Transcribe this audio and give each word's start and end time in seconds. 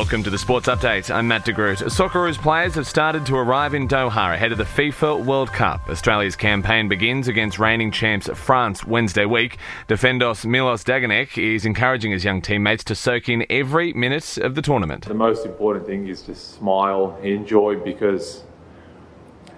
Welcome 0.00 0.22
to 0.22 0.30
the 0.30 0.38
Sports 0.38 0.66
Update. 0.66 1.14
I'm 1.14 1.28
Matt 1.28 1.44
de 1.44 1.52
Groot. 1.52 1.76
Socceroos 1.80 2.38
players 2.38 2.74
have 2.76 2.86
started 2.86 3.26
to 3.26 3.36
arrive 3.36 3.74
in 3.74 3.86
Doha 3.86 4.32
ahead 4.32 4.50
of 4.50 4.56
the 4.56 4.64
FIFA 4.64 5.26
World 5.26 5.52
Cup. 5.52 5.90
Australia's 5.90 6.36
campaign 6.36 6.88
begins 6.88 7.28
against 7.28 7.58
reigning 7.58 7.90
champs 7.90 8.26
France 8.32 8.82
Wednesday 8.82 9.26
week. 9.26 9.58
Defendos 9.88 10.46
Milos 10.46 10.84
Degenek 10.84 11.36
is 11.36 11.66
encouraging 11.66 12.12
his 12.12 12.24
young 12.24 12.40
teammates 12.40 12.82
to 12.84 12.94
soak 12.94 13.28
in 13.28 13.44
every 13.50 13.92
minute 13.92 14.38
of 14.38 14.54
the 14.54 14.62
tournament. 14.62 15.04
The 15.04 15.12
most 15.12 15.44
important 15.44 15.84
thing 15.84 16.08
is 16.08 16.22
to 16.22 16.34
smile, 16.34 17.18
enjoy, 17.22 17.76
because 17.76 18.42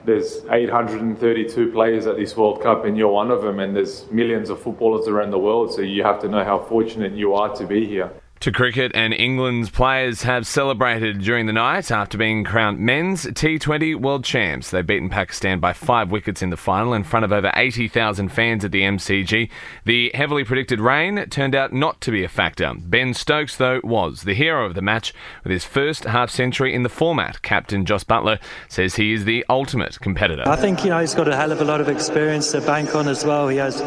there's 0.05 0.45
832 0.51 1.71
players 1.71 2.07
at 2.07 2.17
this 2.17 2.37
World 2.37 2.61
Cup, 2.61 2.85
and 2.85 2.99
you're 2.99 3.13
one 3.13 3.31
of 3.31 3.43
them, 3.43 3.61
and 3.61 3.77
there's 3.77 4.11
millions 4.11 4.51
of 4.51 4.61
footballers 4.61 5.07
around 5.07 5.31
the 5.31 5.39
world, 5.39 5.73
so 5.73 5.83
you 5.83 6.03
have 6.03 6.21
to 6.23 6.29
know 6.29 6.43
how 6.43 6.59
fortunate 6.59 7.13
you 7.13 7.33
are 7.33 7.55
to 7.55 7.65
be 7.65 7.87
here. 7.87 8.11
To 8.43 8.51
cricket, 8.51 8.91
and 8.93 9.15
England's 9.15 9.71
players 9.71 10.23
have 10.23 10.49
celebrated 10.49 11.21
during 11.21 11.47
the 11.47 11.53
night 11.53 11.93
after 11.93 12.19
being 12.19 12.43
crowned 12.43 12.81
men's 12.81 13.25
T20 13.25 13.95
world 13.95 14.25
champs. 14.25 14.73
They've 14.73 14.85
beaten 14.85 15.09
Pakistan 15.09 15.61
by 15.61 15.73
five 15.73 16.11
wickets 16.11 16.43
in 16.43 16.51
the 16.51 16.57
final 16.57 16.93
in 16.93 17.05
front 17.05 17.25
of 17.25 17.31
over 17.31 17.53
80,000 17.55 18.31
fans 18.31 18.65
at 18.65 18.73
the 18.73 18.83
MCG. 18.83 19.49
The 19.85 20.11
heavily 20.15 20.43
predicted 20.43 20.81
rain 20.81 21.25
turned 21.27 21.55
out 21.55 21.73
not 21.73 22.01
to 22.01 22.11
be 22.11 22.25
a 22.25 22.29
factor. 22.29 22.75
Ben 22.77 23.15
Stokes, 23.15 23.55
though, 23.59 23.81
was 23.85 24.23
the 24.23 24.35
hero 24.35 24.67
of 24.67 24.75
the 24.75 24.83
match 24.83 25.15
with 25.45 25.53
his 25.53 25.65
first 25.65 26.03
half 26.03 26.29
century 26.29 26.75
in 26.75 26.83
the 26.83 26.89
format. 26.89 27.43
Captain 27.43 27.87
Jos 27.87 28.03
Buttler 28.03 28.41
says 28.69 28.97
he 28.97 29.13
is 29.13 29.25
the 29.25 29.47
ultimate 29.49 30.01
competitor. 30.01 30.43
I 30.49 30.57
think 30.57 30.83
you 30.83 30.91
know 30.91 30.99
he's 30.99 31.15
got 31.15 31.29
a 31.29 31.37
hell 31.37 31.53
of 31.53 31.61
a 31.61 31.65
lot 31.65 31.81
of 31.81 31.89
experience 31.89 32.51
to 32.51 32.61
bank 32.61 32.97
on 32.97 33.07
as 33.07 33.25
well. 33.25 33.47
He 33.47 33.59
has, 33.59 33.79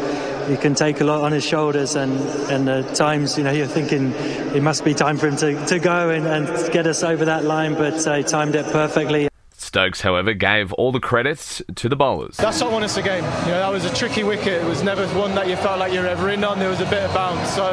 he 0.48 0.56
can 0.56 0.74
take 0.74 1.02
a 1.02 1.04
lot 1.04 1.20
on 1.20 1.32
his 1.32 1.44
shoulders, 1.44 1.94
and 1.94 2.18
and 2.50 2.70
at 2.70 2.94
times 2.94 3.36
you 3.36 3.44
know 3.44 3.52
you're 3.52 3.66
thinking 3.66 4.14
it 4.54 4.62
must 4.62 4.84
be 4.84 4.94
time 4.94 5.16
for 5.18 5.28
him 5.28 5.36
to, 5.36 5.66
to 5.66 5.78
go 5.78 6.10
and, 6.10 6.26
and 6.26 6.72
get 6.72 6.86
us 6.86 7.02
over 7.02 7.24
that 7.24 7.44
line, 7.44 7.74
but 7.74 8.06
uh, 8.06 8.22
timed 8.22 8.54
it 8.54 8.66
perfectly. 8.66 9.28
Stokes, 9.58 10.00
however, 10.00 10.32
gave 10.32 10.72
all 10.74 10.92
the 10.92 11.00
credits 11.00 11.62
to 11.74 11.88
the 11.88 11.96
bowlers. 11.96 12.36
That's 12.36 12.60
not 12.60 12.72
won 12.72 12.82
us 12.84 12.94
the 12.94 13.02
game. 13.02 13.24
You 13.24 13.52
know, 13.52 13.58
that 13.58 13.72
was 13.72 13.84
a 13.84 13.94
tricky 13.94 14.22
wicket. 14.22 14.62
It 14.62 14.64
was 14.64 14.82
never 14.82 15.06
one 15.08 15.34
that 15.34 15.48
you 15.48 15.56
felt 15.56 15.78
like 15.78 15.92
you 15.92 16.00
were 16.00 16.06
ever 16.06 16.30
in 16.30 16.44
on. 16.44 16.58
There 16.58 16.70
was 16.70 16.80
a 16.80 16.86
bit 16.86 17.02
of 17.02 17.12
bounce. 17.14 17.50
So 17.50 17.72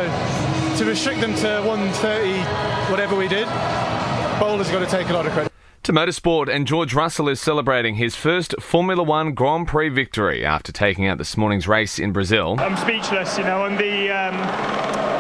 to 0.78 0.86
restrict 0.86 1.22
them 1.22 1.36
to 1.36 1.62
130, 1.62 2.92
whatever 2.92 3.16
we 3.16 3.28
did, 3.28 3.48
bowlers 4.40 4.72
got 4.72 4.80
to 4.80 4.88
take 4.88 5.10
a 5.10 5.14
lot 5.14 5.26
of 5.28 5.34
credit. 5.34 5.54
To 5.84 5.92
motorsport, 5.92 6.48
and 6.48 6.66
George 6.66 6.94
Russell 6.94 7.28
is 7.28 7.42
celebrating 7.42 7.96
his 7.96 8.16
first 8.16 8.56
Formula 8.62 9.04
One 9.04 9.34
Grand 9.34 9.68
Prix 9.68 9.90
victory 9.90 10.46
after 10.46 10.72
taking 10.72 11.06
out 11.06 11.18
this 11.18 11.36
morning's 11.36 11.68
race 11.68 12.00
in 12.00 12.14
Brazil. 12.14 12.56
I'm 12.58 12.78
speechless, 12.78 13.38
you 13.38 13.44
know, 13.44 13.64
on 13.64 13.76
the 13.76 14.10
um, 14.10 14.36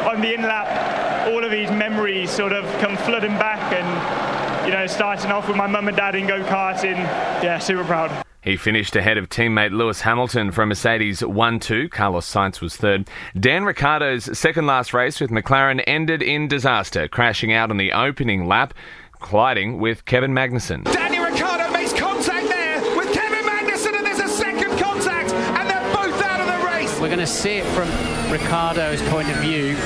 on 0.07 0.21
the 0.21 0.33
in 0.33 0.41
lap, 0.41 1.02
all 1.31 1.43
of 1.43 1.51
these 1.51 1.69
memories 1.71 2.29
sort 2.29 2.53
of 2.53 2.65
come 2.79 2.97
flooding 2.97 3.37
back, 3.37 3.73
and 3.73 4.67
you 4.67 4.73
know, 4.73 4.87
starting 4.87 5.31
off 5.31 5.47
with 5.47 5.57
my 5.57 5.67
mum 5.67 5.87
and 5.87 5.97
dad 5.97 6.15
in 6.15 6.27
go 6.27 6.43
karting, 6.43 6.97
yeah, 7.43 7.59
super 7.59 7.83
proud. 7.83 8.25
He 8.41 8.57
finished 8.57 8.95
ahead 8.97 9.17
of 9.17 9.29
teammate 9.29 9.71
Lewis 9.71 10.01
Hamilton 10.01 10.51
from 10.51 10.69
Mercedes 10.69 11.23
1 11.23 11.59
2. 11.61 11.87
Carlos 11.89 12.29
Sainz 12.29 12.59
was 12.59 12.75
third. 12.75 13.09
Dan 13.39 13.63
Ricciardo's 13.63 14.37
second 14.37 14.65
last 14.65 14.93
race 14.93 15.21
with 15.21 15.31
McLaren 15.31 15.81
ended 15.87 16.21
in 16.21 16.49
disaster, 16.49 17.07
crashing 17.07 17.53
out 17.53 17.71
on 17.71 17.77
the 17.77 17.93
opening 17.93 18.45
lap 18.45 18.73
colliding 19.21 19.79
with 19.79 20.03
Kevin 20.03 20.33
Magnussen. 20.33 20.83
Daniel 20.91 21.23
Ricciardo 21.23 21.71
makes 21.71 21.93
contact 21.93 22.47
there 22.49 22.81
with 22.97 23.11
Kevin 23.13 23.45
Magnussen, 23.45 23.95
and 23.95 24.05
there's 24.05 24.19
a 24.19 24.27
second 24.27 24.77
contact, 24.77 25.31
and 25.31 25.69
they're 25.69 25.93
both 25.95 26.21
out 26.21 26.41
of 26.41 26.47
the 26.47 26.67
race. 26.67 26.99
We're 26.99 27.07
going 27.07 27.19
to 27.19 27.25
see 27.27 27.57
it 27.57 27.65
from 27.67 27.87
Ricciardo's 28.29 29.01
point 29.03 29.29
of 29.29 29.37
view. 29.37 29.77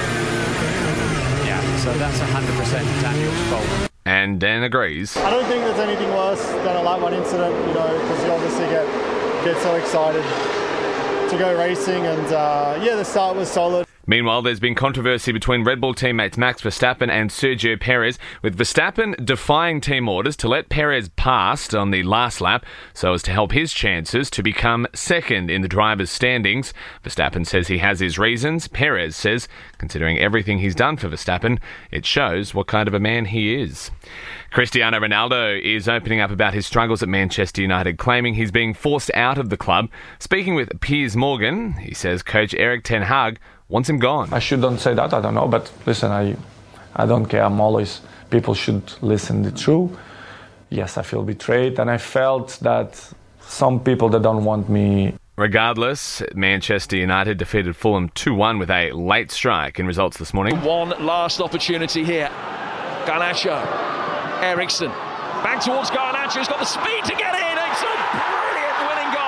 Yeah, 1.78 1.84
so 1.84 1.98
that's 2.00 2.18
100% 2.18 3.02
Daniel's 3.02 3.50
fault. 3.50 3.90
And 4.06 4.40
Dan 4.40 4.64
agrees. 4.64 5.16
I 5.18 5.30
don't 5.30 5.46
think 5.46 5.64
there's 5.64 5.80
anything 5.80 6.10
worse 6.10 6.44
than 6.48 6.76
a 6.76 6.82
lap 6.82 7.02
one 7.02 7.14
incident, 7.14 7.54
you 7.68 7.74
know, 7.74 8.00
because 8.02 8.24
you 8.24 8.32
obviously 8.32 8.66
get 8.66 8.86
get 9.44 9.62
so 9.62 9.76
excited 9.76 10.24
to 11.30 11.38
go 11.38 11.56
racing, 11.56 12.06
and 12.06 12.34
uh, 12.34 12.80
yeah, 12.82 12.96
the 12.96 13.06
start 13.06 13.36
was 13.36 13.50
solid. 13.50 13.87
Meanwhile, 14.10 14.42
there's 14.42 14.62
been 14.62 14.74
controversy 14.74 15.34
between 15.34 15.66
Red 15.66 15.82
Bull 15.82 15.94
teammates 15.94 16.38
Max 16.38 16.62
Verstappen 16.62 17.10
and 17.10 17.30
Sergio 17.30 17.78
Perez, 17.78 18.18
with 18.42 18.58
Verstappen 18.58 19.24
defying 19.26 19.82
team 19.82 20.08
orders 20.08 20.38
to 20.38 20.48
let 20.48 20.70
Perez 20.70 21.10
pass 21.10 21.74
on 21.74 21.92
the 21.92 22.04
last 22.04 22.40
lap 22.40 22.66
so 22.94 23.14
as 23.14 23.22
to 23.24 23.32
help 23.32 23.52
his 23.52 23.74
chances 23.74 24.30
to 24.30 24.42
become 24.42 24.88
second 24.94 25.52
in 25.52 25.62
the 25.62 25.68
drivers' 25.68 26.10
standings. 26.10 26.74
Verstappen 27.04 27.46
says 27.46 27.68
he 27.68 27.80
has 27.80 28.00
his 28.00 28.18
reasons. 28.18 28.70
Perez 28.70 29.14
says, 29.14 29.50
considering 29.78 30.18
everything 30.18 30.60
he's 30.60 30.74
done 30.74 30.96
for 30.96 31.10
Verstappen, 31.10 31.60
it 31.92 32.06
shows 32.06 32.54
what 32.54 32.68
kind 32.68 32.88
of 32.88 32.94
a 32.94 33.02
man 33.02 33.26
he 33.26 33.62
is. 33.62 33.92
Cristiano 34.52 35.02
Ronaldo 35.02 35.62
is 35.62 35.90
opening 35.90 36.22
up 36.22 36.32
about 36.32 36.54
his 36.54 36.66
struggles 36.66 37.04
at 37.04 37.10
Manchester 37.10 37.62
United, 37.62 37.98
claiming 37.98 38.36
he's 38.36 38.52
being 38.52 38.74
forced 38.74 39.12
out 39.14 39.38
of 39.38 39.50
the 39.50 39.58
club. 39.58 39.90
Speaking 40.18 40.56
with 40.56 40.80
Piers 40.80 41.18
Morgan, 41.18 41.74
he 41.74 41.94
says 41.94 42.24
coach 42.24 42.54
Erik 42.54 42.86
Ten 42.86 43.02
Hag 43.02 43.38
wants 43.70 43.90
him 43.90 44.00
gone. 44.00 44.34
I 44.34 44.40
shouldn't 44.40 44.80
say 44.80 44.94
that. 44.94 45.14
I 45.14 45.22
don't 45.22 45.36
know, 45.36 45.48
but 45.48 45.72
listen, 45.86 46.12
I, 46.12 46.36
I 46.96 47.06
don't 47.06 47.26
care. 47.26 47.44
I'm 47.44 47.60
always 47.60 48.02
people 48.30 48.54
should 48.54 48.94
listen 49.02 49.44
the 49.44 49.52
truth. 49.52 49.98
Yes, 50.70 50.98
I 50.98 51.02
feel 51.04 51.24
betrayed, 51.24 51.80
and 51.80 51.90
I 51.90 51.98
felt 51.98 52.60
that 52.62 53.14
some 53.40 53.80
people 53.80 54.10
that 54.10 54.22
don't 54.22 54.44
want 54.44 54.70
me. 54.70 55.16
Regardless, 55.38 56.22
Manchester 56.34 56.98
United 56.98 57.38
defeated 57.38 57.76
Fulham 57.76 58.10
2 58.10 58.34
1 58.34 58.60
with 58.60 58.70
a 58.70 58.92
late 58.92 59.32
strike 59.32 59.80
in 59.80 59.86
results 59.86 60.18
this 60.18 60.34
morning. 60.34 60.60
One 60.62 60.90
last 61.06 61.40
opportunity 61.40 62.04
here. 62.04 62.30
Garnacho, 63.06 63.56
Eriksen, 64.42 64.90
back 65.44 65.64
towards 65.64 65.90
Garnacho. 65.92 66.40
He's 66.40 66.48
got 66.48 66.60
the 66.60 66.66
speed 66.66 67.06
to 67.06 67.16
get 67.16 67.34
in. 67.34 67.58
It's 67.72 67.82
a 67.82 67.96
brilliant 68.12 68.28
winning 68.44 68.67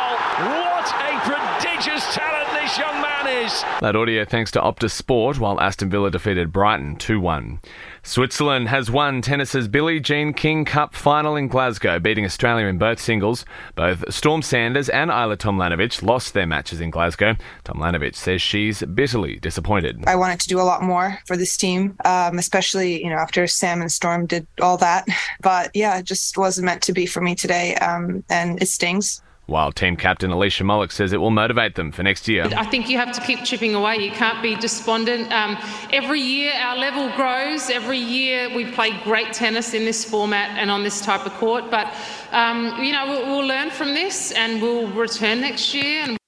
goal. 0.10 0.20
What 0.48 0.88
a 0.94 1.20
prodigious 1.22 2.16
talent 2.16 2.50
this 2.54 2.78
young 2.78 3.02
man 3.02 3.46
is. 3.46 3.64
That 3.82 3.96
audio 3.96 4.26
thanks 4.26 4.52
to 4.52 4.62
Optus 4.62 4.92
Sport, 4.92 5.40
while 5.40 5.60
Aston 5.60 5.90
Villa 5.90 6.10
defeated 6.10 6.52
Brighton 6.52 6.96
2 6.96 7.20
1. 7.20 7.60
Switzerland 8.02 8.70
has 8.70 8.90
won 8.90 9.22
tennis's 9.22 9.68
Billie 9.68 10.00
Jean 10.00 10.34
King 10.34 10.66
Cup 10.66 10.96
final 10.96 11.36
in 11.36 11.48
Glasgow, 11.48 12.00
beating 12.00 12.26
Australia 12.26 12.68
in 12.68 12.78
both 12.78 13.00
singles. 13.00 13.46
Both 13.76 14.12
Storm 14.12 14.42
Sanders 14.42 14.90
and 14.90 15.12
Ajla 15.12 15.38
Tomljanovic 15.38 16.02
lost 16.02 16.34
their 16.34 16.48
matches 16.48 16.80
in 16.80 16.90
Glasgow. 16.90 17.36
Tomljanovic 17.66 18.16
says 18.16 18.42
she's 18.42 18.82
bitterly 18.82 19.38
disappointed. 19.40 20.04
I 20.08 20.16
wanted 20.16 20.40
to 20.40 20.48
do 20.48 20.60
a 20.60 20.64
lot 20.64 20.82
more 20.82 21.20
for 21.28 21.36
this 21.36 21.58
team, 21.58 21.98
um, 22.06 22.40
especially 22.40 23.04
you 23.04 23.10
know 23.10 23.18
after 23.18 23.46
Sam 23.48 23.82
and 23.82 23.92
Storm 23.92 24.26
did 24.26 24.48
all 24.62 24.78
that. 24.78 25.08
But 25.42 25.72
yeah, 25.74 25.98
it 26.00 26.04
just 26.04 26.38
wasn't 26.38 26.66
meant 26.66 26.82
to 26.84 26.94
be 26.94 27.06
for 27.06 27.22
me 27.22 27.34
today, 27.34 27.76
um, 27.76 28.24
and 28.30 28.62
it 28.62 28.68
stings. 28.68 29.22
While 29.50 29.72
team 29.72 29.98
captain 29.98 30.30
Alicia 30.30 30.64
Molik 30.64 30.92
says 30.92 31.12
it 31.12 31.18
will 31.18 31.32
motivate 31.32 31.74
them 31.74 31.92
for 31.92 32.04
next 32.04 32.28
year. 32.28 32.48
I 32.56 32.66
think 32.66 32.88
you 32.88 33.00
have 33.00 33.12
to 33.14 33.22
keep 33.22 33.44
chipping 33.44 33.74
away. 33.74 33.96
You 33.96 34.12
can't 34.12 34.44
be 34.44 34.54
despondent. 34.56 35.34
Um, 35.34 35.58
every 35.92 36.22
year 36.22 36.54
our 36.54 36.78
level 36.78 37.10
grows. 37.16 37.72
Every 37.72 37.98
year 37.98 38.54
we 38.56 38.72
play 38.72 38.92
great 39.04 39.34
tennis 39.34 39.74
in 39.74 39.86
this 39.86 40.06
format 40.06 40.56
and 40.60 40.70
on 40.70 40.84
this 40.84 41.02
type 41.02 41.26
of 41.26 41.34
court. 41.34 41.72
But 41.72 41.92
um, 42.32 42.80
you 42.84 42.92
know 42.92 43.08
we'll, 43.08 43.26
we'll, 43.26 43.48
learn 43.48 43.72
from 43.72 43.96
this 43.96 44.32
and 44.34 44.62
we'll 44.62 44.88
return 44.90 45.42
next 45.42 45.74
year. 45.74 46.04
And- 46.04 46.19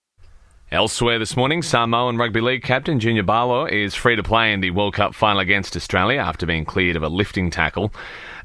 Elsewhere 0.72 1.20
this 1.20 1.36
morning, 1.36 1.62
Samoan 1.62 2.16
rugby 2.16 2.40
league 2.40 2.64
captain 2.64 2.98
Junior 2.98 3.26
Paulo 3.26 3.66
is 3.66 3.94
free 3.94 4.16
to 4.16 4.24
play 4.24 4.54
in 4.54 4.62
the 4.62 4.72
World 4.72 4.94
Cup 4.94 5.14
final 5.14 5.42
against 5.42 5.76
Australia 5.76 6.20
after 6.20 6.46
being 6.46 6.64
cleared 6.64 6.96
of 6.96 7.04
a 7.04 7.10
lifting 7.10 7.50
tackle. 7.50 7.92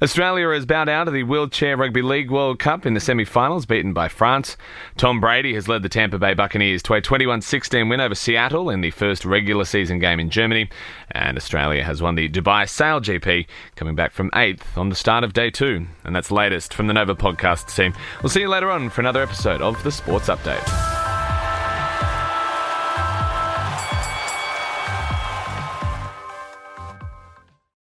Australia 0.03 0.49
has 0.49 0.67
bowed 0.67 0.89
out 0.89 1.07
of 1.07 1.15
the 1.15 1.23
Wheelchair 1.23 1.77
Rugby 1.77 2.03
League 2.03 2.33
World 2.33 2.59
Cup 2.59 2.85
in 2.85 2.95
the 2.95 3.01
semi 3.01 3.25
finals, 3.25 3.65
beaten 3.65 3.93
by 3.93 4.09
France. 4.09 4.57
Tom 4.97 5.21
Brady 5.21 5.55
has 5.55 5.69
led 5.69 5.85
the 5.85 5.89
Tampa 5.89 6.19
Bay 6.19 6.35
Buccaneers 6.35 6.83
to 6.83 6.95
a 6.95 7.01
21 7.01 7.43
16 7.43 7.89
win 7.89 8.01
over 8.01 8.17
Seattle 8.17 8.71
in 8.71 8.81
the 8.81 8.91
first 8.91 9.25
regular 9.25 9.65
season 9.65 10.01
game 10.01 10.19
in 10.19 10.29
Germany. 10.29 10.69
And 11.13 11.37
Australia 11.37 11.85
has 11.85 12.03
won 12.03 12.17
the 12.17 12.29
Dubai 12.29 12.69
Sail 12.69 13.01
GP, 13.01 13.47
coming 13.77 13.95
back 13.95 14.11
from 14.11 14.33
8th 14.33 14.77
on 14.77 14.89
the 14.89 14.97
start 14.97 15.23
of 15.23 15.33
day 15.33 15.51
two. 15.51 15.87
And 16.03 16.17
that's 16.17 16.33
latest 16.33 16.75
from 16.75 16.89
the 16.89 16.95
Nova 16.95 17.15
podcast 17.15 17.73
team. 17.73 17.95
We'll 18.21 18.31
see 18.31 18.41
you 18.41 18.49
later 18.49 18.73
on 18.73 18.91
for 18.91 19.01
another 19.01 19.23
episode 19.23 19.63
of 19.63 19.81
the 19.85 19.93
Sports 19.93 20.27
Update. 20.27 20.86